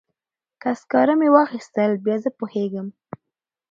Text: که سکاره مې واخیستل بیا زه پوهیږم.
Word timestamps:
که 0.61 0.69
سکاره 0.81 1.13
مې 1.19 1.29
واخیستل 1.35 1.91
بیا 2.03 2.15
زه 2.23 2.29
پوهیږم. 2.39 2.87